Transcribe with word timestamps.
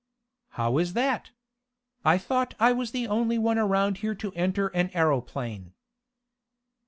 "How 0.57 0.79
is 0.79 0.93
that? 0.93 1.29
I 2.03 2.17
thought 2.17 2.55
I 2.59 2.71
was 2.71 2.89
the 2.89 3.05
only 3.07 3.37
one 3.37 3.59
around 3.59 3.97
here 3.99 4.15
to 4.15 4.31
enter 4.33 4.69
an 4.69 4.89
aeroplane." 4.95 5.73